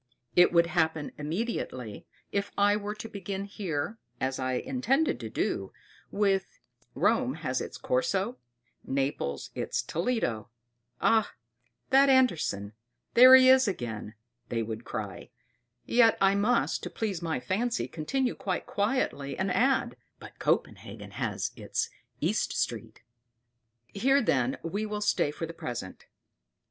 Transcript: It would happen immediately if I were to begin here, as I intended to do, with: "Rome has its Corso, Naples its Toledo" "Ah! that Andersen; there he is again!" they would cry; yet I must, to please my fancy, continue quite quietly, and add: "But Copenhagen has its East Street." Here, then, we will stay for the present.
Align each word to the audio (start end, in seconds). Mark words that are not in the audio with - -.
It 0.35 0.51
would 0.51 0.65
happen 0.65 1.11
immediately 1.19 2.07
if 2.31 2.49
I 2.57 2.75
were 2.75 2.95
to 2.95 3.07
begin 3.07 3.45
here, 3.45 3.99
as 4.19 4.39
I 4.39 4.53
intended 4.53 5.19
to 5.19 5.29
do, 5.29 5.73
with: 6.09 6.57
"Rome 6.95 7.35
has 7.35 7.61
its 7.61 7.77
Corso, 7.77 8.39
Naples 8.83 9.51
its 9.53 9.83
Toledo" 9.83 10.49
"Ah! 11.01 11.35
that 11.91 12.09
Andersen; 12.09 12.73
there 13.13 13.35
he 13.35 13.47
is 13.47 13.67
again!" 13.67 14.15
they 14.49 14.63
would 14.63 14.85
cry; 14.85 15.29
yet 15.85 16.17
I 16.19 16.33
must, 16.33 16.81
to 16.81 16.89
please 16.89 17.21
my 17.21 17.39
fancy, 17.39 17.87
continue 17.87 18.33
quite 18.33 18.65
quietly, 18.65 19.37
and 19.37 19.51
add: 19.51 19.97
"But 20.17 20.39
Copenhagen 20.39 21.11
has 21.11 21.51
its 21.55 21.91
East 22.19 22.53
Street." 22.53 23.03
Here, 23.85 24.19
then, 24.23 24.57
we 24.63 24.83
will 24.83 25.01
stay 25.01 25.29
for 25.29 25.45
the 25.45 25.53
present. 25.53 26.07